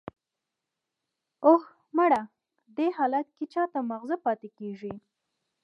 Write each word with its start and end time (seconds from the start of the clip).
"اوه، 1.45 1.63
مړه! 1.97 2.21
دې 2.75 2.87
حالت 2.97 3.27
کې 3.37 3.45
چا 3.53 3.63
ته 3.71 3.79
ماغزه 3.89 4.17
پاتې 4.25 4.49
کېږي!" 4.59 4.93